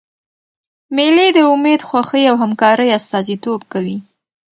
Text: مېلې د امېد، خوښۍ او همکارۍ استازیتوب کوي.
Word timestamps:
مېلې 0.95 1.27
د 1.35 1.37
امېد، 1.53 1.81
خوښۍ 1.89 2.23
او 2.31 2.35
همکارۍ 2.43 2.89
استازیتوب 2.99 3.61
کوي. 3.71 3.97